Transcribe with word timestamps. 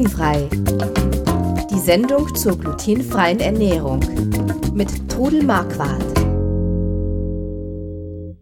Glutenfrei. 0.00 0.48
Die 1.70 1.78
Sendung 1.78 2.34
zur 2.34 2.58
glutenfreien 2.58 3.38
Ernährung 3.38 4.00
mit 4.72 5.10
Trudel 5.10 5.42
Marquardt. 5.42 6.02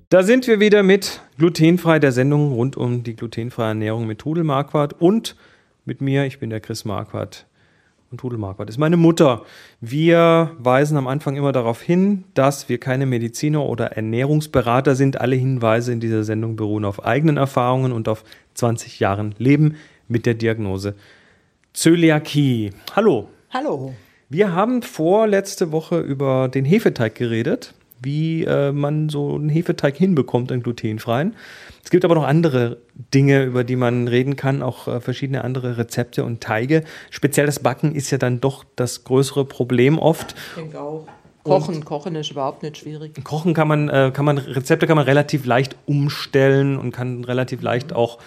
Da 0.09 0.23
sind 0.23 0.47
wir 0.47 0.61
wieder 0.61 0.85
mit 0.85 1.21
Glutenfrei, 1.37 1.99
der 1.99 2.13
Sendung 2.13 2.53
rund 2.53 2.77
um 2.77 3.03
die 3.03 3.17
glutenfreie 3.17 3.71
Ernährung 3.71 4.07
mit 4.07 4.21
Trudel 4.21 4.45
Marquardt 4.45 4.93
und 5.01 5.35
mit 5.85 6.01
mir, 6.01 6.27
ich 6.27 6.39
bin 6.39 6.51
der 6.51 6.61
Chris 6.61 6.85
Marquardt. 6.85 7.47
Und 8.13 8.21
Trudel 8.21 8.39
Marquardt 8.39 8.71
ist 8.71 8.79
meine 8.79 8.97
Mutter. 8.97 9.43
Wir 9.81 10.53
weisen 10.59 10.97
am 10.97 11.09
Anfang 11.09 11.35
immer 11.35 11.51
darauf 11.51 11.83
hin, 11.83 12.23
dass 12.35 12.69
wir 12.69 12.79
keine 12.79 13.05
Mediziner 13.05 13.65
oder 13.65 13.97
Ernährungsberater 13.97 14.95
sind. 14.95 15.21
Alle 15.21 15.35
Hinweise 15.35 15.93
in 15.93 15.99
dieser 15.99 16.23
Sendung 16.23 16.55
beruhen 16.55 16.85
auf 16.85 17.05
eigenen 17.05 17.37
Erfahrungen 17.37 17.91
und 17.91 18.09
auf 18.09 18.23
20 18.55 19.01
Jahren 19.01 19.35
Leben 19.39 19.75
mit 20.07 20.25
der 20.25 20.35
Diagnose 20.35 20.95
Zöliakie. 21.79 22.73
Hallo. 22.97 23.29
Hallo. 23.51 23.95
Wir 24.29 24.53
haben 24.53 24.83
vorletzte 24.83 25.71
Woche 25.71 26.01
über 26.01 26.49
den 26.49 26.65
Hefeteig 26.65 27.15
geredet, 27.15 27.73
wie 28.03 28.43
äh, 28.43 28.73
man 28.73 29.09
so 29.09 29.37
einen 29.37 29.49
Hefeteig 29.49 29.97
hinbekommt, 29.97 30.51
einen 30.51 30.65
glutenfreien. 30.65 31.37
Es 31.85 31.91
gibt 31.91 32.05
aber 32.05 32.17
noch 32.17 32.25
andere 32.25 32.79
Dinge, 33.15 33.45
über 33.45 33.63
die 33.63 33.77
man 33.77 34.09
reden 34.09 34.35
kann, 34.35 34.61
auch 34.61 34.89
äh, 34.89 35.01
verschiedene 35.01 35.45
andere 35.45 35.79
Rezepte 35.79 36.25
und 36.25 36.41
Teige. 36.41 36.83
Speziell 37.11 37.47
das 37.47 37.61
Backen 37.61 37.95
ist 37.95 38.11
ja 38.11 38.19
dann 38.19 38.41
doch 38.41 38.65
das 38.75 39.05
größere 39.05 39.45
Problem 39.45 40.01
oft. 40.01 40.35
Ich 40.57 40.61
denke 40.61 40.81
auch. 40.81 41.07
Kochen, 41.45 41.77
und 41.77 41.85
Kochen 41.85 42.17
ist 42.17 42.33
überhaupt 42.33 42.65
nicht 42.65 42.79
schwierig. 42.79 43.23
Kochen 43.23 43.55
kann 43.55 43.69
man, 43.69 43.89
äh, 43.89 44.11
kann 44.13 44.25
man, 44.25 44.39
Rezepte 44.39 44.89
kann 44.89 44.97
man 44.97 45.07
relativ 45.07 45.47
leicht 45.47 45.77
umstellen 45.87 46.77
und 46.77 46.91
kann 46.91 47.23
relativ 47.23 47.63
leicht 47.63 47.93
auch 47.93 48.19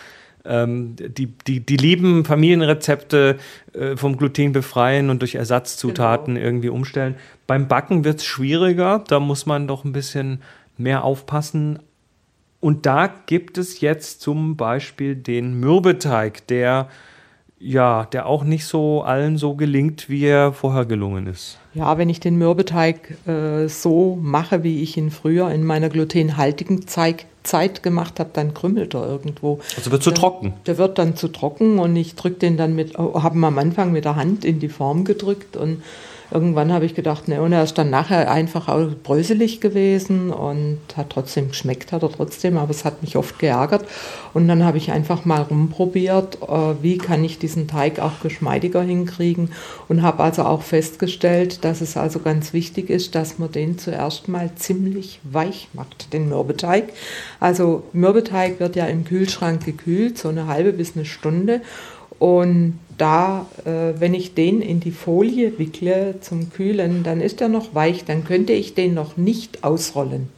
ähm, 0.46 0.96
die, 0.96 1.28
die, 1.28 1.60
die 1.60 1.78
lieben 1.78 2.26
Familienrezepte 2.26 3.38
äh, 3.74 3.96
vom 3.96 4.18
Gluten 4.18 4.52
befreien 4.52 5.10
und 5.10 5.22
durch 5.22 5.36
Ersatzzutaten 5.36 6.36
genau. 6.36 6.46
irgendwie 6.46 6.70
umstellen. 6.70 7.16
Beim 7.48 7.68
Backen 7.68 8.04
wird 8.04 8.20
es 8.20 8.26
schwieriger, 8.26 9.04
da 9.08 9.20
muss 9.20 9.46
man 9.46 9.68
doch 9.68 9.84
ein 9.84 9.92
bisschen 9.92 10.42
mehr 10.78 11.04
aufpassen. 11.04 11.80
Und 12.60 12.86
da 12.86 13.14
gibt 13.26 13.58
es 13.58 13.82
jetzt 13.82 14.22
zum 14.22 14.56
Beispiel 14.56 15.16
den 15.16 15.60
Mürbeteig, 15.60 16.46
der 16.48 16.90
ja, 17.62 18.06
der 18.06 18.26
auch 18.26 18.44
nicht 18.44 18.66
so 18.66 19.04
allen 19.04 19.38
so 19.38 19.54
gelingt, 19.56 20.10
wie 20.10 20.26
er 20.26 20.52
vorher 20.52 20.86
gelungen 20.86 21.28
ist. 21.28 21.60
Ja, 21.74 21.98
wenn 21.98 22.10
ich 22.10 22.20
den 22.20 22.36
Mürbeteig 22.36 23.28
äh, 23.28 23.68
so 23.68 24.18
mache, 24.22 24.64
wie 24.64 24.82
ich 24.82 24.98
ihn 24.98 25.12
früher 25.12 25.50
in 25.52 25.64
meiner 25.64 25.90
glutenhaltigen 25.90 26.88
Zeit, 26.88 27.26
Zeit 27.44 27.84
gemacht 27.84 28.20
habe, 28.20 28.32
dann 28.34 28.54
krümmelt 28.54 28.96
er 28.96 29.08
irgendwo. 29.08 29.60
Also 29.78 29.92
wird 29.92 30.02
zu 30.04 30.10
der, 30.10 30.20
trocken. 30.20 30.54
Der 30.66 30.78
wird 30.78 30.98
dann 30.98 31.16
zu 31.16 31.28
trocken 31.28 31.78
und 31.78 31.96
ich 31.96 32.16
drücke 32.16 32.40
den 32.40 32.58
dann 32.58 32.76
mit, 32.76 32.98
habe 32.98 33.38
ihn 33.38 33.44
am 33.44 33.58
Anfang 33.58 33.92
mit 33.92 34.06
der 34.06 34.16
Hand 34.16 34.44
in 34.44 34.60
die 34.60 34.70
Form 34.70 35.06
gedrückt 35.06 35.56
und 35.56 35.84
irgendwann 36.32 36.72
habe 36.72 36.86
ich 36.86 36.96
gedacht, 36.96 37.28
ne, 37.28 37.42
und 37.42 37.52
er 37.52 37.64
ist 37.64 37.78
dann 37.78 37.90
nachher 37.90 38.32
einfach 38.32 38.68
auch 38.68 38.88
bröselig 39.04 39.60
gewesen 39.60 40.32
und 40.32 40.80
hat 40.96 41.10
trotzdem 41.10 41.50
geschmeckt, 41.50 41.92
hat 41.92 42.04
er 42.04 42.12
trotzdem, 42.12 42.58
aber 42.58 42.72
es 42.72 42.86
hat 42.86 43.02
mich 43.02 43.18
oft 43.18 43.38
geärgert. 43.40 43.86
Und 44.34 44.48
dann 44.48 44.64
habe 44.64 44.78
ich 44.78 44.92
einfach 44.92 45.26
mal 45.26 45.42
rumprobiert, 45.42 46.40
äh, 46.42 46.76
wie 46.82 46.98
kann 46.98 47.24
ich 47.24 47.38
diesen 47.38 47.68
Teig 47.68 48.00
auch 48.00 48.22
geschmeidiger 48.22 48.82
hinkriegen 48.82 49.52
und 49.90 50.02
habe 50.02 50.24
also 50.24 50.44
auch 50.44 50.62
festgestellt, 50.62 51.66
dass 51.66 51.82
es 51.82 51.98
also 51.98 52.20
ganz 52.20 52.54
wichtig 52.54 52.90
ist, 52.90 53.16
dass 53.16 53.38
man 53.38 53.52
den 53.52 53.78
zuerst 53.78 54.28
mal 54.28 54.52
ziemlich 54.56 55.20
weich 55.24 55.68
macht, 55.74 56.14
den 56.14 56.30
Mürbeteig. 56.30 56.94
Also 57.40 57.84
Mürbeteig 57.94 58.60
wird 58.60 58.76
ja 58.76 58.86
im 58.86 59.04
Kühlschrank 59.04 59.66
gekühlt, 59.66 60.18
so 60.18 60.30
eine 60.30 60.48
halbe 60.48 60.74
bis 60.74 60.96
eine 60.96 61.06
Stunde. 61.06 61.62
Und 62.20 62.78
da, 63.02 63.48
äh, 63.66 64.00
wenn 64.00 64.14
ich 64.14 64.36
den 64.36 64.62
in 64.62 64.80
die 64.80 64.92
Folie 64.92 65.58
wickle 65.58 66.20
zum 66.22 66.52
Kühlen, 66.52 67.02
dann 67.04 67.20
ist 67.20 67.42
er 67.42 67.50
noch 67.50 67.74
weich, 67.74 68.06
dann 68.06 68.24
könnte 68.24 68.54
ich 68.54 68.76
den 68.76 68.94
noch 68.94 69.18
nicht 69.18 69.64
ausrollen. 69.64 70.30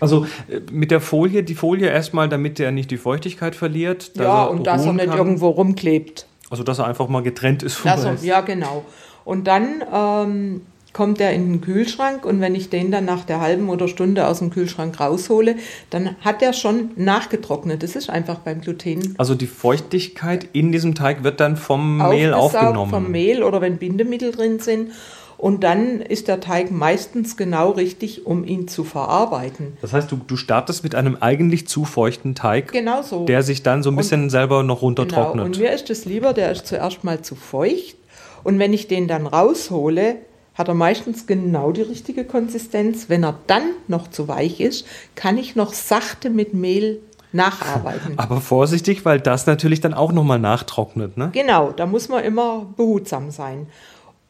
Also 0.00 0.26
äh, 0.48 0.60
mit 0.70 0.90
der 0.90 1.00
Folie, 1.00 1.42
die 1.42 1.54
Folie 1.54 1.88
erstmal, 1.88 2.28
damit 2.28 2.60
er 2.60 2.72
nicht 2.72 2.90
die 2.90 2.98
Feuchtigkeit 2.98 3.56
verliert. 3.56 4.12
Ja, 4.16 4.44
und 4.44 4.66
dass 4.66 4.84
er 4.84 4.92
nicht 4.92 5.06
kann. 5.06 5.16
irgendwo 5.16 5.48
rumklebt. 5.48 6.26
Also 6.50 6.62
dass 6.62 6.78
er 6.78 6.86
einfach 6.86 7.08
mal 7.08 7.22
getrennt 7.22 7.62
ist 7.62 7.74
vom 7.74 7.90
also, 7.90 8.10
Ja, 8.22 8.42
genau. 8.42 8.84
Und 9.24 9.46
dann 9.46 9.82
ähm, 9.90 10.60
kommt 10.94 11.20
er 11.20 11.32
in 11.32 11.50
den 11.50 11.60
Kühlschrank 11.60 12.24
und 12.24 12.40
wenn 12.40 12.54
ich 12.54 12.70
den 12.70 12.90
dann 12.90 13.04
nach 13.04 13.24
der 13.24 13.40
halben 13.40 13.68
oder 13.68 13.88
Stunde 13.88 14.26
aus 14.26 14.38
dem 14.38 14.50
Kühlschrank 14.50 14.98
raushole, 14.98 15.56
dann 15.90 16.16
hat 16.20 16.40
er 16.40 16.54
schon 16.54 16.92
nachgetrocknet. 16.96 17.82
Das 17.82 17.96
ist 17.96 18.08
einfach 18.08 18.38
beim 18.38 18.62
Gluten. 18.62 19.14
Also 19.18 19.34
die 19.34 19.48
Feuchtigkeit 19.48 20.48
in 20.52 20.72
diesem 20.72 20.94
Teig 20.94 21.24
wird 21.24 21.40
dann 21.40 21.56
vom 21.56 21.98
Mehl 21.98 22.32
aufgenommen. 22.32 22.90
Vom 22.90 23.10
Mehl 23.10 23.42
oder 23.42 23.60
wenn 23.60 23.76
Bindemittel 23.76 24.30
drin 24.30 24.60
sind. 24.60 24.92
Und 25.36 25.64
dann 25.64 26.00
ist 26.00 26.28
der 26.28 26.40
Teig 26.40 26.70
meistens 26.70 27.36
genau 27.36 27.72
richtig, 27.72 28.24
um 28.24 28.44
ihn 28.44 28.68
zu 28.68 28.84
verarbeiten. 28.84 29.76
Das 29.82 29.92
heißt, 29.92 30.10
du, 30.10 30.20
du 30.24 30.36
startest 30.36 30.84
mit 30.84 30.94
einem 30.94 31.18
eigentlich 31.20 31.66
zu 31.66 31.84
feuchten 31.84 32.36
Teig, 32.36 32.70
genau 32.72 33.02
so. 33.02 33.24
der 33.24 33.42
sich 33.42 33.64
dann 33.64 33.82
so 33.82 33.90
ein 33.90 33.96
bisschen 33.96 34.22
und, 34.22 34.30
selber 34.30 34.62
noch 34.62 34.80
runtertrocknet. 34.80 35.32
Genau. 35.32 35.44
Und 35.44 35.58
mir 35.58 35.72
ist 35.72 35.90
es 35.90 36.04
lieber, 36.04 36.32
der 36.32 36.52
ist 36.52 36.68
zuerst 36.68 37.02
mal 37.02 37.20
zu 37.22 37.34
feucht. 37.34 37.96
Und 38.44 38.60
wenn 38.60 38.72
ich 38.72 38.86
den 38.86 39.08
dann 39.08 39.26
raushole, 39.26 40.18
hat 40.54 40.68
er 40.68 40.74
meistens 40.74 41.26
genau 41.26 41.72
die 41.72 41.82
richtige 41.82 42.24
Konsistenz. 42.24 43.08
Wenn 43.08 43.24
er 43.24 43.38
dann 43.46 43.62
noch 43.88 44.08
zu 44.08 44.28
weich 44.28 44.60
ist, 44.60 44.86
kann 45.14 45.36
ich 45.36 45.56
noch 45.56 45.72
sachte 45.72 46.30
mit 46.30 46.54
Mehl 46.54 47.00
nacharbeiten. 47.32 48.14
Aber 48.18 48.40
vorsichtig, 48.40 49.04
weil 49.04 49.20
das 49.20 49.46
natürlich 49.46 49.80
dann 49.80 49.94
auch 49.94 50.12
nochmal 50.12 50.38
nachtrocknet, 50.38 51.16
ne? 51.16 51.30
Genau, 51.32 51.72
da 51.72 51.86
muss 51.86 52.08
man 52.08 52.24
immer 52.24 52.66
behutsam 52.76 53.30
sein. 53.30 53.66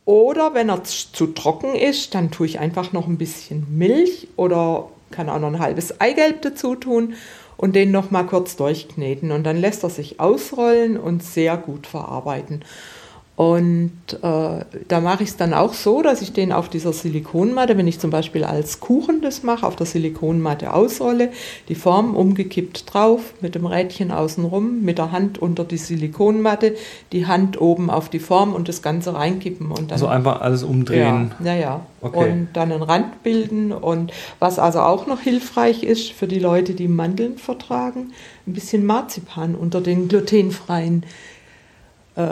Oder 0.07 0.55
wenn 0.55 0.69
er 0.69 0.84
zu 0.84 1.29
trocken 1.29 1.75
ist, 1.75 2.15
dann 2.15 2.31
tue 2.31 2.47
ich 2.47 2.59
einfach 2.59 2.93
noch 2.93 3.07
ein 3.07 3.17
bisschen 3.17 3.67
Milch 3.71 4.29
oder 4.37 4.89
kann 5.11 5.29
auch 5.29 5.39
noch 5.39 5.49
ein 5.49 5.61
halbes 5.61 6.01
Eigelb 6.01 6.43
dazu 6.43 6.75
tun 6.75 7.15
und 7.57 7.75
den 7.75 7.91
noch 7.91 8.11
mal 8.11 8.25
kurz 8.25 8.57
durchkneten 8.57 9.31
und 9.31 9.45
dann 9.45 9.57
lässt 9.57 9.83
er 9.83 9.91
sich 9.91 10.21
ausrollen 10.21 10.99
und 10.99 11.23
sehr 11.23 11.57
gut 11.57 11.87
verarbeiten. 11.87 12.65
Und 13.37 13.91
äh, 14.22 14.65
da 14.87 15.00
mache 15.00 15.25
ich 15.25 15.31
es 15.31 15.37
dann 15.37 15.55
auch 15.55 15.75
so, 15.75 16.03
dass 16.03 16.22
ich 16.22 16.33
den 16.33 16.53
auf 16.53 16.69
dieser 16.69 16.93
Silikonmatte, 16.93 17.77
wenn 17.77 17.89
ich 17.89 17.99
zum 17.99 18.11
Beispiel 18.11 18.45
als 18.45 18.78
Kuchen 18.78 19.22
das 19.22 19.43
mache, 19.43 19.67
auf 19.67 19.75
der 19.75 19.87
Silikonmatte 19.87 20.72
ausrolle, 20.72 21.31
die 21.69 21.75
Form 21.75 22.15
umgekippt 22.15 22.95
drauf, 22.95 23.34
mit 23.41 23.56
dem 23.56 23.67
Rädchen 23.67 24.12
außenrum, 24.12 24.83
mit 24.83 24.99
der 24.99 25.11
Hand 25.11 25.39
unter 25.39 25.65
die 25.65 25.78
Silikonmatte, 25.78 26.77
die 27.11 27.27
Hand 27.27 27.61
oben 27.61 27.91
auf 27.91 28.09
die 28.09 28.21
Form 28.21 28.55
und 28.55 28.69
das 28.69 28.83
Ganze 28.83 29.15
reinkippen. 29.15 29.72
Und 29.72 29.91
dann, 29.91 29.93
also 29.93 30.06
einfach 30.06 30.41
alles 30.41 30.62
umdrehen. 30.62 31.33
Ja, 31.43 31.55
ja. 31.55 31.61
ja. 31.61 31.87
Okay. 32.03 32.31
Und 32.31 32.49
dann 32.53 32.71
einen 32.71 32.84
Rand 32.84 33.25
bilden. 33.25 33.72
Und 33.72 34.12
was 34.39 34.61
also 34.61 34.78
auch 34.78 35.09
noch 35.09 35.21
hilfreich 35.21 35.83
ist 35.83 36.12
für 36.12 36.28
die 36.28 36.39
Leute, 36.39 36.75
die 36.75 36.87
Mandeln 36.87 37.39
vertragen, 37.39 38.12
ein 38.47 38.53
bisschen 38.53 38.87
Marzipan 38.87 39.56
unter 39.56 39.81
den 39.81 40.06
glutenfreien 40.06 41.05
äh, 42.15 42.22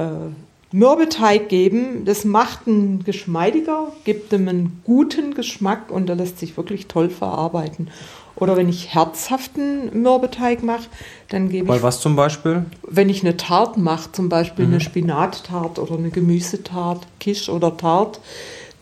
Mürbeteig 0.73 1.49
geben. 1.49 2.05
Das 2.05 2.25
macht 2.25 2.67
einen 2.67 3.05
geschmeidiger, 3.05 3.93
gibt 4.05 4.33
ihm 4.33 4.49
einen 4.49 4.81
guten 4.85 5.35
Geschmack 5.35 5.91
und 5.91 6.07
der 6.07 6.17
lässt 6.17 6.39
sich 6.39 6.57
wirklich 6.57 6.87
toll 6.87 7.11
verarbeiten. 7.11 7.89
Oder 8.35 8.57
wenn 8.57 8.69
ich 8.69 8.95
herzhaften 8.95 10.03
Mürbeteig 10.03 10.63
mache, 10.63 10.89
dann 11.29 11.49
gebe 11.49 11.67
Bei 11.67 11.77
ich. 11.77 11.83
Bei 11.83 11.87
was 11.87 12.01
zum 12.01 12.17
Beispiel? 12.17 12.65
Wenn 12.89 13.11
ich 13.11 13.23
eine 13.23 13.37
Tart 13.37 13.77
mache, 13.77 14.11
zum 14.13 14.29
Beispiel 14.29 14.67
mhm. 14.67 14.73
eine 14.73 14.81
Spinattart 14.81 15.79
oder 15.79 15.97
eine 15.97 16.11
Gemüsetart, 16.11 17.07
Kisch 17.21 17.49
oder 17.51 17.77
Tart, 17.77 18.21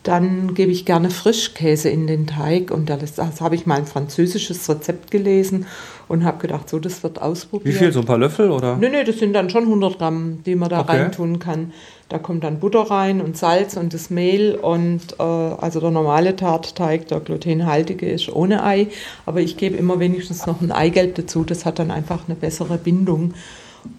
dann 0.03 0.55
gebe 0.55 0.71
ich 0.71 0.85
gerne 0.85 1.09
Frischkäse 1.11 1.89
in 1.89 2.07
den 2.07 2.25
Teig. 2.27 2.71
Und 2.71 2.89
das, 2.89 3.13
das 3.15 3.41
habe 3.41 3.55
ich 3.55 3.65
mal 3.65 3.77
ein 3.77 3.85
französisches 3.85 4.67
Rezept 4.69 5.11
gelesen 5.11 5.67
und 6.11 6.25
habe 6.25 6.39
gedacht, 6.39 6.69
so, 6.69 6.77
das 6.77 7.03
wird 7.03 7.21
ausprobiert. 7.21 7.73
Wie 7.73 7.77
viel, 7.77 7.93
so 7.93 8.01
ein 8.01 8.05
paar 8.05 8.17
Löffel 8.17 8.51
oder? 8.51 8.75
Nein, 8.75 8.91
nee, 8.91 9.03
das 9.05 9.19
sind 9.19 9.31
dann 9.31 9.49
schon 9.49 9.63
100 9.63 9.97
Gramm, 9.97 10.43
die 10.45 10.55
man 10.55 10.67
da 10.69 10.81
okay. 10.81 10.97
reintun 10.97 11.39
kann. 11.39 11.71
Da 12.09 12.19
kommt 12.19 12.43
dann 12.43 12.59
Butter 12.59 12.81
rein 12.81 13.21
und 13.21 13.37
Salz 13.37 13.77
und 13.77 13.93
das 13.93 14.09
Mehl 14.09 14.55
und 14.55 14.99
äh, 15.17 15.23
also 15.23 15.79
der 15.79 15.91
normale 15.91 16.35
Tartteig, 16.35 17.07
der 17.07 17.21
glutenhaltige 17.21 18.09
ist 18.09 18.27
ohne 18.27 18.65
Ei. 18.65 18.87
Aber 19.25 19.39
ich 19.39 19.55
gebe 19.55 19.77
immer 19.77 20.01
wenigstens 20.01 20.45
noch 20.45 20.59
ein 20.59 20.73
Eigelb 20.73 21.15
dazu. 21.15 21.45
Das 21.45 21.63
hat 21.65 21.79
dann 21.79 21.91
einfach 21.91 22.27
eine 22.27 22.35
bessere 22.35 22.77
Bindung. 22.77 23.33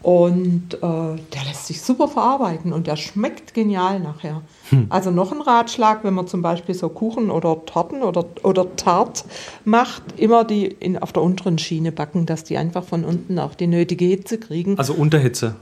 Und 0.02 0.74
äh, 0.74 0.78
der 0.80 1.44
lässt 1.46 1.66
sich 1.66 1.82
super 1.82 2.08
verarbeiten 2.08 2.72
und 2.72 2.86
der 2.86 2.96
schmeckt 2.96 3.54
genial 3.54 4.00
nachher. 4.00 4.42
Hm. 4.70 4.86
Also 4.88 5.10
noch 5.10 5.32
ein 5.32 5.40
Ratschlag, 5.40 6.04
wenn 6.04 6.14
man 6.14 6.26
zum 6.26 6.42
Beispiel 6.42 6.74
so 6.74 6.88
Kuchen 6.88 7.30
oder 7.30 7.64
Torten 7.66 8.02
oder, 8.02 8.24
oder 8.42 8.76
Tart 8.76 9.24
macht, 9.64 10.02
immer 10.16 10.44
die 10.44 10.66
in, 10.66 10.98
auf 10.98 11.12
der 11.12 11.22
unteren 11.22 11.58
Schiene 11.58 11.92
backen, 11.92 12.26
dass 12.26 12.44
die 12.44 12.58
einfach 12.58 12.84
von 12.84 13.04
unten 13.04 13.38
auch 13.38 13.54
die 13.54 13.66
nötige 13.66 14.04
Hitze 14.04 14.38
kriegen. 14.38 14.78
Also 14.78 14.94
Unterhitze 14.94 15.56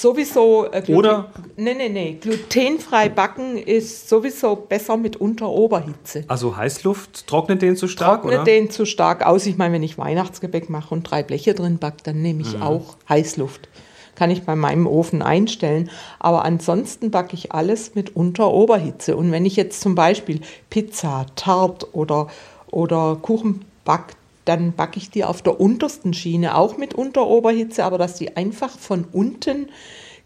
sowieso 0.00 0.66
äh, 0.70 0.80
Gluten, 0.80 0.98
oder 0.98 1.32
nee, 1.56 1.74
nee, 1.74 1.88
nee, 1.88 2.18
glutenfrei 2.20 3.08
backen 3.08 3.56
ist 3.58 4.08
sowieso 4.08 4.56
besser 4.56 4.96
mit 4.96 5.16
Unter-Oberhitze. 5.16 6.24
Also 6.28 6.56
Heißluft 6.56 7.26
trocknet 7.26 7.62
den 7.62 7.76
zu 7.76 7.88
stark 7.88 8.22
trocknet 8.22 8.40
oder? 8.40 8.44
den 8.44 8.70
zu 8.70 8.86
stark 8.86 9.26
aus. 9.26 9.46
Ich 9.46 9.56
meine, 9.56 9.74
wenn 9.74 9.82
ich 9.82 9.98
Weihnachtsgebäck 9.98 10.70
mache 10.70 10.94
und 10.94 11.04
drei 11.04 11.22
Bleche 11.22 11.54
drin 11.54 11.78
backe, 11.78 11.98
dann 12.04 12.22
nehme 12.22 12.42
ich 12.42 12.56
mhm. 12.56 12.62
auch 12.62 12.96
Heißluft. 13.08 13.68
kann 14.14 14.30
ich 14.30 14.42
bei 14.44 14.56
meinem 14.56 14.86
Ofen 14.86 15.22
einstellen. 15.22 15.90
Aber 16.18 16.44
ansonsten 16.44 17.10
backe 17.10 17.34
ich 17.34 17.52
alles 17.52 17.94
mit 17.94 18.14
Unter-Oberhitze. 18.14 19.16
Und 19.16 19.32
wenn 19.32 19.44
ich 19.44 19.56
jetzt 19.56 19.80
zum 19.80 19.94
Beispiel 19.94 20.40
Pizza, 20.70 21.26
Tart 21.34 21.88
oder, 21.92 22.28
oder 22.70 23.18
Kuchen 23.20 23.64
backe, 23.84 24.14
dann 24.44 24.72
backe 24.72 24.98
ich 24.98 25.10
die 25.10 25.24
auf 25.24 25.42
der 25.42 25.60
untersten 25.60 26.14
Schiene 26.14 26.56
auch 26.56 26.76
mit 26.76 26.94
Unter-Oberhitze, 26.94 27.84
aber 27.84 27.98
dass 27.98 28.14
die 28.14 28.36
einfach 28.36 28.70
von 28.70 29.04
unten 29.12 29.68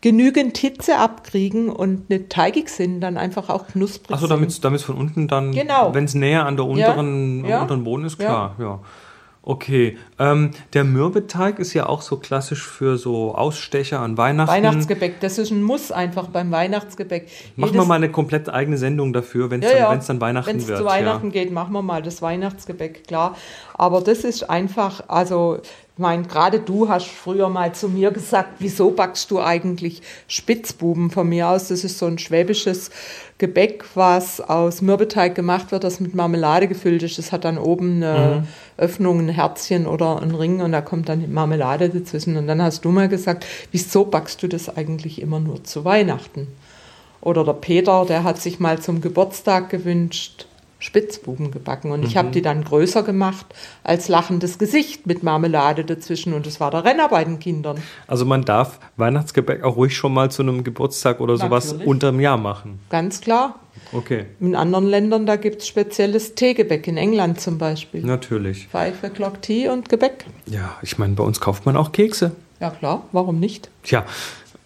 genügend 0.00 0.56
Hitze 0.58 0.98
abkriegen 0.98 1.68
und 1.68 2.10
nicht 2.10 2.30
teigig 2.30 2.68
sind, 2.68 3.00
dann 3.00 3.16
einfach 3.16 3.48
auch 3.48 3.66
knusprig 3.66 4.14
Achso, 4.14 4.26
damit 4.26 4.50
es 4.50 4.82
von 4.82 4.96
unten 4.96 5.26
dann, 5.26 5.52
Genau. 5.52 5.94
wenn 5.94 6.04
es 6.04 6.14
näher 6.14 6.46
an 6.46 6.56
der 6.56 6.66
unteren, 6.66 7.44
Ja, 7.44 7.50
ja. 7.50 7.62
unteren 7.62 7.84
Boden 7.84 8.04
ist, 8.04 8.18
klar, 8.18 8.54
ja. 8.58 8.80
Okay, 9.48 9.96
ähm, 10.18 10.50
der 10.72 10.82
Mürbeteig 10.82 11.60
ist 11.60 11.72
ja 11.72 11.86
auch 11.86 12.02
so 12.02 12.16
klassisch 12.16 12.66
für 12.66 12.98
so 12.98 13.32
Ausstecher 13.32 14.00
an 14.00 14.18
Weihnachten. 14.18 14.50
Weihnachtsgebäck, 14.50 15.20
das 15.20 15.38
ist 15.38 15.52
ein 15.52 15.62
Muss 15.62 15.92
einfach 15.92 16.26
beim 16.26 16.50
Weihnachtsgebäck. 16.50 17.28
Machen 17.54 17.74
wir 17.74 17.84
mal 17.84 17.94
eine 17.94 18.10
komplett 18.10 18.48
eigene 18.48 18.76
Sendung 18.76 19.12
dafür, 19.12 19.48
wenn 19.52 19.62
es 19.62 19.70
Ja, 19.70 19.90
dann, 19.90 20.00
ja. 20.00 20.04
dann 20.04 20.20
Weihnachten 20.20 20.50
Wenn's 20.50 20.66
wird. 20.66 20.78
zu 20.78 20.84
Weihnachten 20.84 21.30
geht, 21.30 21.52
machen 21.52 21.72
wir 21.74 21.82
mal 21.82 22.02
das 22.02 22.22
Weihnachtsgebäck, 22.22 23.06
klar. 23.06 23.36
Aber 23.74 24.00
das 24.00 24.24
ist 24.24 24.50
einfach, 24.50 25.04
also, 25.06 25.60
ich 25.96 26.02
meine, 26.02 26.24
gerade 26.24 26.60
du 26.60 26.90
hast 26.90 27.06
früher 27.06 27.48
mal 27.48 27.72
zu 27.74 27.88
mir 27.88 28.10
gesagt, 28.10 28.56
wieso 28.58 28.90
backst 28.90 29.30
du 29.30 29.40
eigentlich 29.40 30.02
Spitzbuben 30.28 31.10
von 31.10 31.26
mir 31.26 31.48
aus? 31.48 31.68
Das 31.68 31.84
ist 31.84 31.96
so 31.96 32.04
ein 32.04 32.18
schwäbisches 32.18 32.90
Gebäck, 33.38 33.82
was 33.94 34.42
aus 34.42 34.82
Mürbeteig 34.82 35.34
gemacht 35.34 35.72
wird, 35.72 35.84
das 35.84 35.98
mit 35.98 36.14
Marmelade 36.14 36.68
gefüllt 36.68 37.02
ist. 37.02 37.16
Das 37.16 37.32
hat 37.32 37.46
dann 37.46 37.56
oben 37.56 38.02
eine 38.02 38.46
Öffnung, 38.76 39.20
ein 39.20 39.30
Herzchen 39.30 39.86
oder 39.86 40.20
ein 40.20 40.34
Ring 40.34 40.60
und 40.60 40.72
da 40.72 40.82
kommt 40.82 41.08
dann 41.08 41.32
Marmelade 41.32 41.88
dazwischen. 41.88 42.36
Und 42.36 42.46
dann 42.46 42.60
hast 42.60 42.84
du 42.84 42.90
mal 42.90 43.08
gesagt, 43.08 43.46
wieso 43.72 44.04
backst 44.04 44.42
du 44.42 44.48
das 44.48 44.68
eigentlich 44.76 45.22
immer 45.22 45.40
nur 45.40 45.64
zu 45.64 45.86
Weihnachten? 45.86 46.46
Oder 47.22 47.42
der 47.42 47.54
Peter, 47.54 48.04
der 48.04 48.22
hat 48.22 48.38
sich 48.38 48.60
mal 48.60 48.78
zum 48.80 49.00
Geburtstag 49.00 49.70
gewünscht, 49.70 50.46
Spitzbuben 50.86 51.50
gebacken. 51.50 51.90
Und 51.90 52.04
ich 52.04 52.16
habe 52.16 52.30
die 52.30 52.40
dann 52.42 52.64
größer 52.64 53.02
gemacht 53.02 53.46
als 53.84 54.08
lachendes 54.08 54.58
Gesicht 54.58 55.06
mit 55.06 55.22
Marmelade 55.22 55.84
dazwischen. 55.84 56.32
Und 56.32 56.46
das 56.46 56.60
war 56.60 56.70
der 56.70 56.84
Renner 56.84 57.08
bei 57.08 57.24
den 57.24 57.38
Kindern. 57.38 57.82
Also 58.06 58.24
man 58.24 58.44
darf 58.44 58.78
Weihnachtsgebäck 58.96 59.62
auch 59.64 59.76
ruhig 59.76 59.96
schon 59.96 60.14
mal 60.14 60.30
zu 60.30 60.42
einem 60.42 60.64
Geburtstag 60.64 61.20
oder 61.20 61.36
sowas 61.36 61.66
Natürlich. 61.72 61.86
unterm 61.88 62.20
Jahr 62.20 62.38
machen. 62.38 62.78
Ganz 62.88 63.20
klar. 63.20 63.60
Okay, 63.92 64.24
In 64.40 64.56
anderen 64.56 64.86
Ländern, 64.86 65.26
da 65.26 65.36
gibt 65.36 65.60
es 65.60 65.68
spezielles 65.68 66.34
Teegebäck, 66.34 66.88
in 66.88 66.96
England 66.96 67.40
zum 67.40 67.58
Beispiel. 67.58 68.02
natürlich. 68.04 68.66
Five 68.68 69.04
O'Clock 69.04 69.42
Tea 69.42 69.68
und 69.68 69.88
Gebäck. 69.88 70.24
Ja, 70.46 70.76
ich 70.82 70.98
meine, 70.98 71.14
bei 71.14 71.22
uns 71.22 71.40
kauft 71.40 71.66
man 71.66 71.76
auch 71.76 71.92
Kekse. 71.92 72.32
Ja 72.58 72.70
klar, 72.70 73.04
warum 73.12 73.38
nicht? 73.38 73.70
Tja, 73.84 74.04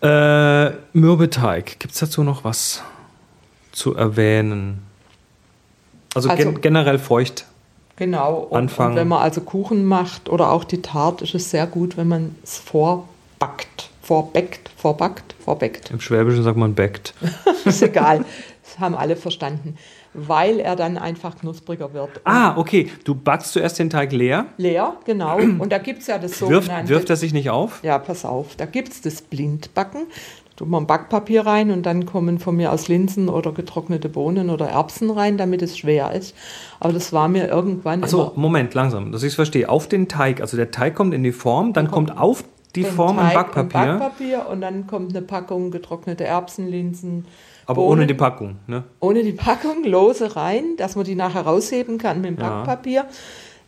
äh, 0.03 0.71
Mürbeteig. 0.93 1.79
Gibt 1.81 1.93
es 1.93 2.01
dazu 2.01 2.23
noch 2.23 2.45
was 2.45 2.83
zu 3.73 3.95
erwähnen? 3.95 4.83
Also, 6.15 6.29
Also- 6.31 6.45
gen 6.53 6.61
generell 6.61 6.99
feucht. 6.99 7.47
Genau. 7.97 8.47
Und, 8.51 8.57
Anfangen. 8.57 8.91
und 8.93 8.97
wenn 8.97 9.09
man 9.09 9.21
also 9.23 9.43
Kuchen 9.43 9.85
macht 9.85 10.31
oder 10.31 10.51
auch 10.53 10.65
die 10.65 10.81
Tart, 10.81 11.21
ist 11.21 11.35
es 11.35 11.51
sehr 11.51 11.67
gut, 11.67 11.97
wenn 11.99 12.09
man 12.09 12.35
es 12.43 12.57
vorbackt. 12.59 13.91
Vorbackt, 14.03 14.71
vorbackt, 14.77 15.35
vorbackt. 15.45 15.91
Im 15.91 16.01
Schwäbischen 16.01 16.43
sagt 16.43 16.57
man 16.57 16.75
backt. 16.75 17.15
ist 17.65 17.83
egal. 17.83 18.25
Das 18.65 18.79
haben 18.81 18.95
alle 18.95 19.17
verstanden. 19.17 19.77
Weil 20.15 20.59
er 20.59 20.75
dann 20.75 20.99
einfach 20.99 21.39
knuspriger 21.39 21.93
wird. 21.93 22.17
Und 22.17 22.23
Ah, 22.25 22.57
okay. 22.57 22.91
Du 23.05 23.15
backst 23.15 23.53
zuerst 23.53 23.79
den 23.79 23.91
Teig 23.91 24.11
leer. 24.13 24.47
Leer, 24.57 24.95
genau. 25.05 25.37
Und 25.37 25.71
da 25.71 25.79
gibt 25.79 26.01
es 26.01 26.09
ja 26.09 26.19
das 26.19 26.41
Wirft, 26.41 26.65
sogenannte. 26.65 26.89
wirft 26.89 27.11
er 27.11 27.17
sich 27.17 27.33
nicht 27.33 27.51
auf? 27.51 27.81
Ja, 27.85 27.99
pass 27.99 28.25
auf. 28.25 28.57
Da 28.57 28.65
gibt 28.67 28.89
es 28.89 29.01
das 29.03 29.23
Blindbacken. 29.23 30.07
Tut 30.61 30.69
man 30.69 30.87
Backpapier 30.87 31.47
rein 31.47 31.71
und 31.71 31.87
dann 31.87 32.05
kommen 32.05 32.39
von 32.39 32.55
mir 32.55 32.71
aus 32.71 32.87
Linsen 32.87 33.31
oder 33.31 33.53
getrocknete 33.53 34.11
Bohnen 34.11 34.51
oder 34.51 34.69
Erbsen 34.69 35.11
rein, 35.11 35.39
damit 35.39 35.63
es 35.63 35.79
schwer 35.79 36.13
ist. 36.13 36.37
Aber 36.81 36.93
das 36.93 37.15
war 37.15 37.29
mir 37.29 37.49
irgendwann 37.49 38.05
Achso, 38.05 38.33
Moment, 38.37 38.75
langsam, 38.75 39.11
dass 39.11 39.23
ich 39.23 39.29
es 39.29 39.35
verstehe. 39.37 39.71
Auf 39.71 39.89
den 39.89 40.07
Teig, 40.07 40.43
also 40.43 40.59
der 40.59 40.71
Teig 40.71 40.95
kommt 40.95 41.15
in 41.15 41.23
die 41.23 41.33
Form, 41.33 41.73
dann 41.73 41.91
kommt 41.91 42.15
auf 42.15 42.45
die 42.75 42.85
Form 42.85 43.19
ein 43.19 43.29
Teig 43.29 43.55
Backpapier, 43.55 43.81
Und 43.81 43.99
Backpapier 44.01 44.47
und 44.51 44.61
dann 44.61 44.87
kommt 44.87 45.17
eine 45.17 45.25
Packung 45.25 45.71
getrocknete 45.71 46.25
Erbsen, 46.25 46.69
Linsen. 46.69 47.25
aber 47.65 47.77
Bohnen, 47.77 48.01
ohne 48.01 48.07
die 48.07 48.13
Packung. 48.13 48.57
Ne? 48.67 48.85
Ohne 49.01 49.23
die 49.23 49.33
Packung, 49.33 49.85
lose 49.85 50.37
rein, 50.37 50.77
dass 50.77 50.95
man 50.95 51.07
die 51.07 51.15
nachher 51.15 51.41
rausheben 51.41 51.97
kann 51.97 52.21
mit 52.21 52.33
dem 52.33 52.39
Ja. 52.39 52.65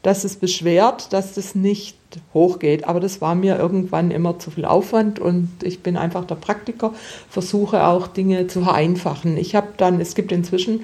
Dass 0.03 0.25
es 0.25 0.37
beschwert, 0.37 1.13
dass 1.13 1.35
das 1.35 1.55
nicht 1.55 1.97
hochgeht. 2.35 2.85
Aber 2.85 3.01
das 3.01 3.21
war 3.21 3.35
mir 3.35 3.57
irgendwann 3.57 4.11
immer 4.11 4.39
zu 4.39 4.51
viel 4.51 4.65
Aufwand 4.65 5.19
und 5.19 5.49
ich 5.63 5.81
bin 5.81 5.97
einfach 5.97 6.25
der 6.25 6.35
Praktiker, 6.35 6.93
versuche 7.31 7.87
auch 7.87 8.09
Dinge 8.09 8.47
zu 8.49 8.63
vereinfachen. 8.63 9.37
Ich 9.37 9.55
habe 9.55 9.69
dann, 9.77 10.01
es 10.01 10.15
gibt 10.15 10.33
inzwischen 10.33 10.81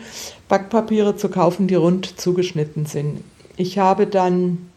Backpapiere 0.49 1.17
zu 1.17 1.29
kaufen, 1.29 1.67
die 1.67 1.75
rund 1.75 2.21
zugeschnitten 2.21 2.87
sind. 2.87 3.23
Ich 3.57 3.79
habe 3.79 4.07
dann 4.07 4.69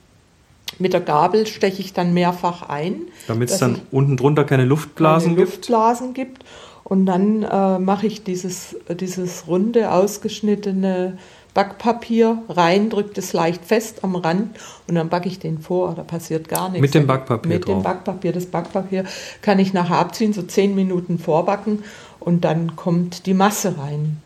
mit 0.80 0.94
der 0.94 1.02
Gabel 1.02 1.48
steche 1.48 1.82
ich 1.82 1.94
dann 1.94 2.14
mehrfach 2.14 2.68
ein. 2.68 3.02
Damit 3.28 3.50
es 3.50 3.60
dann 3.60 3.82
unten 3.92 4.18
drunter 4.18 4.44
keine 4.44 4.66
Luftblasen 4.66 5.36
keine 5.36 5.42
gibt. 5.42 5.58
Luftblasen 5.58 6.14
gibt. 6.14 6.44
Und 6.84 7.06
dann 7.06 7.44
äh, 7.44 7.80
mache 7.80 8.08
ich 8.08 8.24
dieses, 8.24 8.76
dieses 8.90 9.48
runde, 9.48 9.92
ausgeschnittene 9.92 11.18
Backpapier 11.54 12.38
rein, 12.50 12.90
drücke 12.90 13.12
das 13.16 13.34
leicht 13.34 13.66
fest 13.66 14.04
am 14.04 14.16
Rand 14.16 14.56
und 14.88 14.96
dann 14.96 15.10
backe 15.10 15.28
ich 15.28 15.40
den 15.40 15.60
vor. 15.60 15.94
Da 15.96 16.04
passiert 16.04 16.48
gar 16.48 16.70
nichts. 16.70 16.82
Mit 16.82 16.94
dem 16.94 17.08
Backpapier 17.08 17.50
Mit 17.50 17.68
dem 17.68 17.76
drauf. 17.76 17.84
Backpapier. 17.84 18.32
Das 18.32 18.46
Backpapier 18.46 19.04
kann 19.42 19.60
ich 19.60 19.74
nachher 19.74 19.98
abziehen, 19.98 20.34
so 20.34 20.44
zehn 20.44 20.76
Minuten 20.76 21.20
vorbacken 21.20 21.84
und 22.20 22.46
dann 22.46 22.76
kommt 22.76 23.26
die 23.26 23.34
Masse 23.34 23.76
rein. 23.78 24.22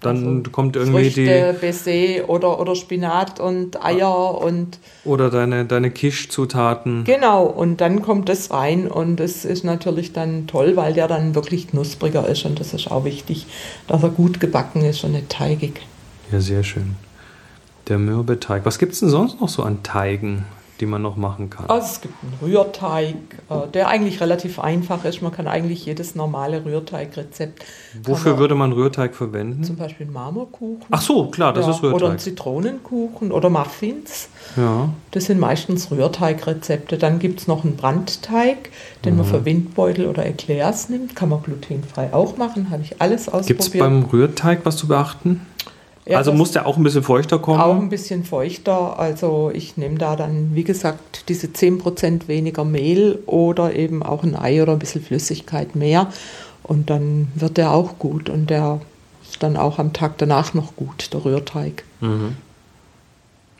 Dann 0.00 0.40
Also 0.40 0.50
kommt 0.50 0.76
irgendwie 0.76 1.10
Früchte, 1.10 1.56
Baiser 1.60 2.30
oder, 2.30 2.58
oder 2.58 2.74
Spinat 2.74 3.38
und 3.38 3.84
Eier 3.84 4.40
und 4.40 4.78
die 5.04 5.08
oder 5.10 5.28
deine, 5.28 5.66
deine 5.66 5.90
Quiche-Zutaten. 5.90 7.04
Genau, 7.04 7.44
und 7.44 7.82
dann 7.82 8.00
kommt 8.00 8.30
das 8.30 8.50
rein 8.50 8.88
und 8.88 9.20
es 9.20 9.44
ist 9.44 9.62
natürlich 9.62 10.14
dann 10.14 10.46
toll, 10.46 10.76
weil 10.76 10.94
der 10.94 11.06
dann 11.06 11.34
wirklich 11.34 11.68
knuspriger 11.68 12.26
ist 12.26 12.46
und 12.46 12.58
das 12.60 12.72
ist 12.72 12.90
auch 12.90 13.04
wichtig, 13.04 13.46
dass 13.88 14.02
er 14.02 14.08
gut 14.08 14.40
gebacken 14.40 14.82
ist 14.82 15.04
und 15.04 15.12
nicht 15.12 15.28
teigig. 15.28 15.82
Ja, 16.32 16.40
sehr 16.40 16.62
schön. 16.62 16.96
Der 17.88 17.98
Mürbeteig. 17.98 18.64
Was 18.64 18.78
gibt 18.78 18.92
es 18.92 19.00
denn 19.00 19.08
sonst 19.08 19.40
noch 19.40 19.48
so 19.48 19.62
an 19.64 19.82
Teigen, 19.82 20.44
die 20.78 20.86
man 20.86 21.02
noch 21.02 21.16
machen 21.16 21.50
kann? 21.50 21.66
Also 21.68 21.86
es 21.86 22.00
gibt 22.00 22.14
einen 22.22 22.34
Rührteig, 22.40 23.14
äh, 23.48 23.66
der 23.74 23.88
eigentlich 23.88 24.20
relativ 24.20 24.60
einfach 24.60 25.04
ist. 25.04 25.22
Man 25.22 25.32
kann 25.32 25.48
eigentlich 25.48 25.86
jedes 25.86 26.14
normale 26.14 26.64
Rührteigrezept. 26.64 27.64
Wofür 28.04 28.38
würde 28.38 28.54
man 28.54 28.70
Rührteig 28.72 29.14
verwenden? 29.16 29.64
Zum 29.64 29.74
Beispiel 29.76 30.06
Marmorkuchen. 30.06 30.86
Ach 30.90 31.00
so, 31.00 31.26
klar, 31.30 31.52
das 31.52 31.66
Ja, 31.66 31.72
ist 31.72 31.78
Oder 31.82 31.88
einen 31.94 32.02
Rührteig. 32.02 32.20
Zitronenkuchen 32.20 33.32
oder 33.32 33.50
Muffins. 33.50 34.28
Ja. 34.56 34.90
Das 35.10 35.24
sind 35.24 35.40
meistens 35.40 35.90
Rührteigrezepte. 35.90 36.96
Dann 36.96 37.18
gibt 37.18 37.40
es 37.40 37.48
noch 37.48 37.64
einen 37.64 37.76
Brandteig, 37.76 38.70
den 39.04 39.14
Mhm. 39.14 39.20
man 39.20 39.26
für 39.26 39.44
Windbeutel 39.44 40.06
oder 40.06 40.24
Eclairs 40.26 40.88
nimmt. 40.90 41.16
Kann 41.16 41.30
man 41.30 41.42
glutenfrei 41.42 42.12
auch 42.14 42.36
machen. 42.36 42.70
Habe 42.70 42.82
ich 42.82 43.00
alles 43.02 43.22
ausprobiert. 43.28 43.46
Gibt 43.48 43.62
es 43.62 43.70
beim 43.70 44.04
Rührteig 44.04 44.60
was 44.64 44.76
zu 44.76 44.86
beachten? 44.86 45.40
Ja, 46.06 46.16
also 46.18 46.32
muss 46.32 46.52
der 46.52 46.66
auch 46.66 46.76
ein 46.76 46.82
bisschen 46.82 47.02
feuchter 47.02 47.38
kommen? 47.38 47.60
Auch 47.60 47.76
ein 47.76 47.88
bisschen 47.88 48.24
feuchter. 48.24 48.98
Also 48.98 49.50
ich 49.54 49.76
nehme 49.76 49.98
da 49.98 50.16
dann, 50.16 50.54
wie 50.54 50.64
gesagt, 50.64 51.28
diese 51.28 51.48
10% 51.48 52.26
weniger 52.26 52.64
Mehl 52.64 53.18
oder 53.26 53.74
eben 53.74 54.02
auch 54.02 54.22
ein 54.22 54.34
Ei 54.34 54.62
oder 54.62 54.72
ein 54.72 54.78
bisschen 54.78 55.02
Flüssigkeit 55.02 55.76
mehr. 55.76 56.08
Und 56.62 56.90
dann 56.90 57.28
wird 57.34 57.58
der 57.58 57.72
auch 57.72 57.98
gut. 57.98 58.28
Und 58.30 58.50
der 58.50 58.80
ist 59.22 59.42
dann 59.42 59.56
auch 59.56 59.78
am 59.78 59.92
Tag 59.92 60.18
danach 60.18 60.54
noch 60.54 60.74
gut, 60.76 61.12
der 61.12 61.24
Rührteig. 61.24 61.84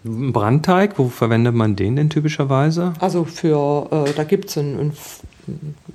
Ein 0.04 0.32
Brandteig, 0.32 0.98
wo 0.98 1.08
verwendet 1.08 1.54
man 1.54 1.76
den 1.76 1.96
denn 1.96 2.08
typischerweise? 2.08 2.94
Also 3.00 3.24
für, 3.24 3.86
äh, 3.90 4.12
da 4.14 4.24
gibt 4.24 4.48
es 4.48 4.58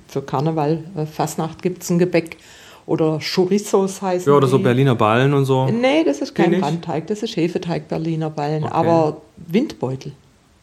für 0.08 0.22
Karneval, 0.22 0.84
äh, 0.96 1.06
Fastnacht 1.06 1.60
gibt 1.60 1.82
es 1.82 1.90
ein 1.90 1.98
Gebäck. 1.98 2.36
Oder 2.86 3.18
Chorizos 3.18 4.00
heißen 4.00 4.30
Ja, 4.30 4.36
oder 4.36 4.46
so 4.46 4.58
die. 4.58 4.62
Berliner 4.62 4.94
Ballen 4.94 5.34
und 5.34 5.44
so. 5.44 5.66
Nee, 5.66 6.04
das 6.04 6.20
ist 6.20 6.34
kein? 6.34 6.60
Brandteig, 6.60 7.08
das 7.08 7.22
ist 7.22 7.36
Hefeteig 7.36 7.88
Berliner 7.88 8.30
Ballen. 8.30 8.64
Okay. 8.64 8.72
Aber 8.72 9.20
Windbeutel. 9.36 10.12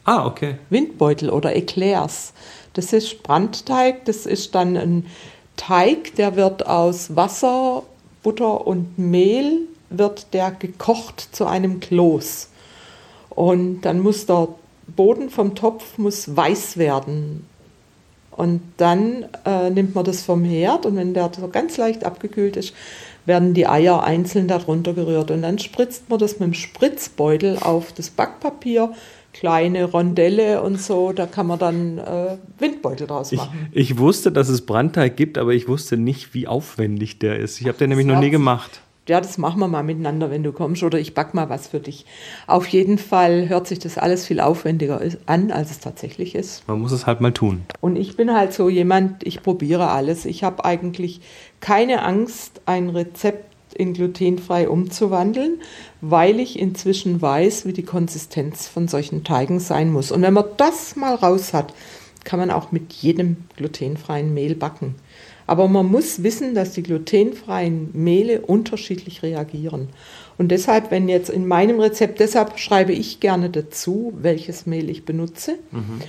Ah, 0.04 0.26
okay. 0.26 0.56
Windbeutel 0.70 1.30
oder 1.30 1.54
Eclairs. 1.54 2.32
Das 2.72 2.92
ist 2.92 3.22
Brandteig, 3.22 4.04
das 4.06 4.26
ist 4.26 4.54
dann 4.54 4.76
ein 4.76 5.06
Teig, 5.56 6.16
der 6.16 6.36
wird 6.36 6.66
aus 6.66 7.14
Wasser, 7.14 7.82
Butter 8.22 8.66
und 8.66 8.98
Mehl, 8.98 9.60
wird 9.90 10.32
der 10.32 10.50
gekocht 10.50 11.28
zu 11.32 11.46
einem 11.46 11.80
Kloß. 11.80 12.48
Und 13.30 13.82
dann 13.82 14.00
muss 14.00 14.26
der 14.26 14.48
Boden 14.86 15.30
vom 15.30 15.54
Topf 15.54 15.98
muss 15.98 16.36
weiß 16.36 16.76
werden. 16.76 17.46
Und 18.36 18.60
dann 18.78 19.26
äh, 19.44 19.70
nimmt 19.70 19.94
man 19.94 20.04
das 20.04 20.22
vom 20.22 20.44
Herd 20.44 20.86
und 20.86 20.96
wenn 20.96 21.14
der 21.14 21.30
so 21.38 21.48
ganz 21.48 21.76
leicht 21.76 22.04
abgekühlt 22.04 22.56
ist, 22.56 22.74
werden 23.26 23.54
die 23.54 23.66
Eier 23.66 24.02
einzeln 24.02 24.48
darunter 24.48 24.92
gerührt. 24.92 25.30
Und 25.30 25.42
dann 25.42 25.58
spritzt 25.58 26.10
man 26.10 26.18
das 26.18 26.40
mit 26.40 26.48
dem 26.48 26.54
Spritzbeutel 26.54 27.58
auf 27.58 27.92
das 27.92 28.10
Backpapier, 28.10 28.92
kleine 29.32 29.84
Rondelle 29.84 30.62
und 30.62 30.80
so, 30.80 31.12
da 31.12 31.26
kann 31.26 31.46
man 31.46 31.58
dann 31.58 31.98
äh, 31.98 32.36
Windbeutel 32.58 33.06
draus 33.06 33.32
machen. 33.32 33.68
Ich, 33.72 33.90
ich, 33.90 33.98
wusste, 33.98 34.30
dass 34.30 34.48
es 34.48 34.64
Brandteig 34.64 35.16
gibt, 35.16 35.38
aber 35.38 35.52
ich 35.52 35.66
wusste 35.68 35.96
nicht, 35.96 36.34
wie 36.34 36.46
aufwendig 36.46 37.18
der 37.18 37.38
ist. 37.38 37.60
Ich 37.60 37.66
habe 37.66 37.76
den 37.78 37.90
nämlich 37.90 38.06
noch 38.06 38.20
nie 38.20 38.30
gemacht. 38.30 38.80
Ja, 39.06 39.20
das 39.20 39.36
machen 39.36 39.60
wir 39.60 39.68
mal 39.68 39.82
miteinander, 39.82 40.30
wenn 40.30 40.42
du 40.42 40.52
kommst, 40.52 40.82
oder 40.82 40.98
ich 40.98 41.12
back 41.12 41.34
mal 41.34 41.50
was 41.50 41.68
für 41.68 41.80
dich. 41.80 42.06
Auf 42.46 42.66
jeden 42.68 42.96
Fall 42.96 43.50
hört 43.50 43.66
sich 43.66 43.78
das 43.78 43.98
alles 43.98 44.24
viel 44.24 44.40
aufwendiger 44.40 45.00
an, 45.26 45.50
als 45.50 45.70
es 45.70 45.80
tatsächlich 45.80 46.34
ist. 46.34 46.66
Man 46.66 46.80
muss 46.80 46.92
es 46.92 47.06
halt 47.06 47.20
mal 47.20 47.32
tun. 47.32 47.64
Und 47.82 47.96
ich 47.96 48.16
bin 48.16 48.32
halt 48.32 48.54
so 48.54 48.70
jemand, 48.70 49.26
ich 49.26 49.42
probiere 49.42 49.90
alles. 49.90 50.24
Ich 50.24 50.42
habe 50.42 50.64
eigentlich 50.64 51.20
keine 51.60 52.02
Angst, 52.02 52.62
ein 52.64 52.88
Rezept 52.88 53.54
in 53.74 53.92
glutenfrei 53.92 54.70
umzuwandeln, 54.70 55.60
weil 56.00 56.40
ich 56.40 56.58
inzwischen 56.58 57.20
weiß, 57.20 57.66
wie 57.66 57.74
die 57.74 57.82
Konsistenz 57.82 58.68
von 58.68 58.88
solchen 58.88 59.22
Teigen 59.22 59.60
sein 59.60 59.92
muss. 59.92 60.12
Und 60.12 60.22
wenn 60.22 60.32
man 60.32 60.46
das 60.56 60.96
mal 60.96 61.14
raus 61.14 61.52
hat, 61.52 61.74
kann 62.24 62.38
man 62.38 62.50
auch 62.50 62.72
mit 62.72 62.92
jedem 62.94 63.36
glutenfreien 63.56 64.32
Mehl 64.32 64.54
backen. 64.54 64.94
Aber 65.46 65.68
man 65.68 65.86
muss 65.86 66.22
wissen, 66.22 66.54
dass 66.54 66.72
die 66.72 66.82
glutenfreien 66.82 67.90
Mehle 67.92 68.40
unterschiedlich 68.40 69.22
reagieren. 69.22 69.88
Und 70.38 70.48
deshalb, 70.48 70.90
wenn 70.90 71.08
jetzt 71.08 71.30
in 71.30 71.46
meinem 71.46 71.80
Rezept, 71.80 72.20
deshalb 72.20 72.58
schreibe 72.58 72.92
ich 72.92 73.20
gerne 73.20 73.50
dazu, 73.50 74.12
welches 74.16 74.66
Mehl 74.66 74.90
ich 74.90 75.04
benutze. 75.04 75.58
Mhm. 75.70 76.00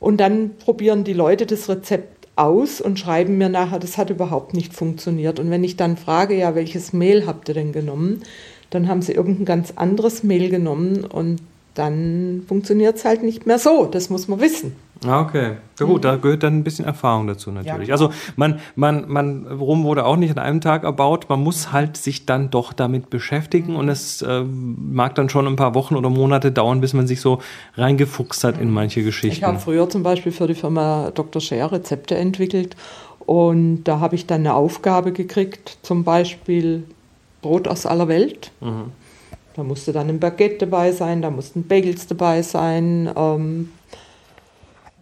Und 0.00 0.18
dann 0.18 0.50
probieren 0.58 1.04
die 1.04 1.12
Leute 1.12 1.46
das 1.46 1.68
Rezept 1.68 2.28
aus 2.36 2.80
und 2.80 2.98
schreiben 2.98 3.36
mir 3.36 3.48
nachher, 3.48 3.78
das 3.78 3.98
hat 3.98 4.10
überhaupt 4.10 4.54
nicht 4.54 4.72
funktioniert. 4.72 5.40
Und 5.40 5.50
wenn 5.50 5.64
ich 5.64 5.76
dann 5.76 5.96
frage, 5.96 6.36
ja, 6.36 6.54
welches 6.54 6.92
Mehl 6.92 7.26
habt 7.26 7.48
ihr 7.48 7.54
denn 7.54 7.72
genommen, 7.72 8.22
dann 8.70 8.86
haben 8.88 9.02
sie 9.02 9.12
irgendein 9.12 9.44
ganz 9.44 9.72
anderes 9.76 10.22
Mehl 10.22 10.50
genommen 10.50 11.04
und 11.04 11.40
dann 11.74 12.42
funktioniert 12.46 12.96
es 12.96 13.04
halt 13.04 13.22
nicht 13.22 13.46
mehr 13.46 13.58
so. 13.58 13.86
Das 13.86 14.10
muss 14.10 14.28
man 14.28 14.40
wissen. 14.40 14.74
Ah, 15.06 15.20
okay. 15.20 15.56
Ja 15.78 15.86
gut, 15.86 16.04
da 16.04 16.16
gehört 16.16 16.42
dann 16.42 16.58
ein 16.58 16.64
bisschen 16.64 16.84
Erfahrung 16.84 17.28
dazu 17.28 17.52
natürlich. 17.52 17.88
Ja, 17.88 17.94
also 17.94 18.10
man, 18.34 18.58
man, 18.74 19.08
man, 19.08 19.46
Rom 19.46 19.84
wurde 19.84 20.04
auch 20.04 20.16
nicht 20.16 20.30
an 20.30 20.38
einem 20.38 20.60
Tag 20.60 20.82
erbaut. 20.82 21.26
Man 21.28 21.40
muss 21.40 21.72
halt 21.72 21.96
sich 21.96 22.26
dann 22.26 22.50
doch 22.50 22.72
damit 22.72 23.08
beschäftigen 23.08 23.76
und 23.76 23.88
es 23.88 24.22
äh, 24.22 24.42
mag 24.42 25.14
dann 25.14 25.28
schon 25.28 25.46
ein 25.46 25.54
paar 25.54 25.74
Wochen 25.74 25.94
oder 25.94 26.10
Monate 26.10 26.50
dauern, 26.50 26.80
bis 26.80 26.94
man 26.94 27.06
sich 27.06 27.20
so 27.20 27.40
reingefuchst 27.76 28.42
hat 28.42 28.60
in 28.60 28.70
manche 28.70 29.04
Geschichten. 29.04 29.36
Ich 29.36 29.44
habe 29.44 29.60
früher 29.60 29.88
zum 29.88 30.02
Beispiel 30.02 30.32
für 30.32 30.48
die 30.48 30.54
Firma 30.54 31.12
Dr. 31.14 31.40
Scher 31.40 31.70
Rezepte 31.70 32.16
entwickelt 32.16 32.74
und 33.20 33.84
da 33.84 34.00
habe 34.00 34.16
ich 34.16 34.26
dann 34.26 34.40
eine 34.40 34.54
Aufgabe 34.54 35.12
gekriegt, 35.12 35.78
zum 35.82 36.02
Beispiel 36.02 36.84
Brot 37.40 37.68
aus 37.68 37.86
aller 37.86 38.08
Welt. 38.08 38.50
Mhm. 38.60 38.92
Da 39.54 39.62
musste 39.64 39.92
dann 39.92 40.08
ein 40.08 40.18
Baguette 40.18 40.66
dabei 40.66 40.92
sein, 40.92 41.20
da 41.20 41.30
mussten 41.30 41.66
Bagels 41.66 42.06
dabei 42.06 42.42
sein, 42.42 43.10
ähm, 43.16 43.70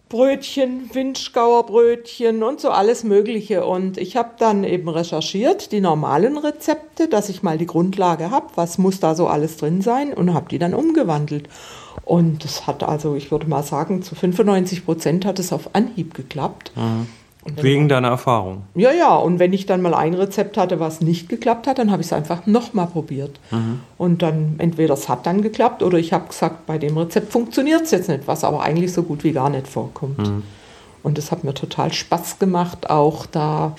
Brötchen, 0.09 0.89
Windschauerbrötchen 0.93 2.41
und 2.43 2.61
so 2.61 2.69
alles 2.69 3.03
Mögliche. 3.03 3.65
Und 3.65 3.97
ich 3.97 4.15
habe 4.15 4.31
dann 4.39 4.63
eben 4.63 4.87
recherchiert, 4.87 5.71
die 5.71 5.81
normalen 5.81 6.37
Rezepte, 6.37 7.07
dass 7.07 7.29
ich 7.29 7.43
mal 7.43 7.57
die 7.57 7.65
Grundlage 7.65 8.31
habe, 8.31 8.47
was 8.55 8.77
muss 8.77 8.99
da 8.99 9.15
so 9.15 9.27
alles 9.27 9.57
drin 9.57 9.81
sein 9.81 10.13
und 10.13 10.33
habe 10.33 10.49
die 10.49 10.59
dann 10.59 10.73
umgewandelt. 10.73 11.49
Und 12.05 12.45
das 12.45 12.67
hat 12.67 12.83
also, 12.83 13.15
ich 13.15 13.31
würde 13.31 13.47
mal 13.47 13.63
sagen, 13.63 14.01
zu 14.01 14.15
95 14.15 14.85
Prozent 14.85 15.25
hat 15.25 15.39
es 15.39 15.51
auf 15.51 15.75
Anhieb 15.75 16.13
geklappt. 16.13 16.71
Mhm. 16.75 17.07
Wegen 17.55 17.87
deiner 17.89 18.09
Erfahrung. 18.09 18.63
Ja, 18.75 18.91
ja. 18.91 19.15
Und 19.15 19.39
wenn 19.39 19.53
ich 19.53 19.65
dann 19.65 19.81
mal 19.81 19.93
ein 19.93 20.13
Rezept 20.13 20.57
hatte, 20.57 20.79
was 20.79 21.01
nicht 21.01 21.29
geklappt 21.29 21.67
hat, 21.67 21.77
dann 21.77 21.91
habe 21.91 22.01
ich 22.01 22.07
es 22.07 22.13
einfach 22.13 22.45
nochmal 22.45 22.87
probiert. 22.87 23.39
Mhm. 23.51 23.79
Und 23.97 24.21
dann 24.21 24.55
entweder 24.57 24.93
es 24.93 25.09
hat 25.09 25.25
dann 25.25 25.41
geklappt 25.41 25.83
oder 25.83 25.97
ich 25.97 26.13
habe 26.13 26.27
gesagt, 26.27 26.65
bei 26.65 26.77
dem 26.77 26.97
Rezept 26.97 27.31
funktioniert 27.31 27.83
es 27.83 27.91
jetzt 27.91 28.09
nicht, 28.09 28.27
was 28.27 28.43
aber 28.43 28.61
eigentlich 28.61 28.93
so 28.93 29.03
gut 29.03 29.23
wie 29.23 29.31
gar 29.31 29.49
nicht 29.49 29.67
vorkommt. 29.67 30.19
Mhm. 30.19 30.43
Und 31.03 31.17
es 31.17 31.31
hat 31.31 31.43
mir 31.43 31.53
total 31.53 31.93
Spaß 31.93 32.39
gemacht, 32.39 32.89
auch 32.89 33.25
da, 33.25 33.75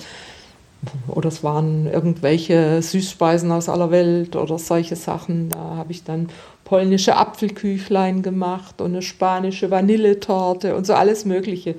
oder 1.07 1.27
es 1.27 1.43
waren 1.43 1.85
irgendwelche 1.85 2.81
Süßspeisen 2.81 3.51
aus 3.51 3.69
aller 3.69 3.91
Welt 3.91 4.35
oder 4.35 4.57
solche 4.57 4.95
Sachen. 4.95 5.49
Da 5.49 5.75
habe 5.75 5.91
ich 5.91 6.03
dann 6.03 6.29
polnische 6.65 7.17
Apfelküchlein 7.17 8.21
gemacht 8.21 8.81
und 8.81 8.91
eine 8.91 9.01
spanische 9.01 9.69
Vanilletorte 9.69 10.75
und 10.75 10.85
so 10.85 10.93
alles 10.93 11.25
Mögliche. 11.25 11.75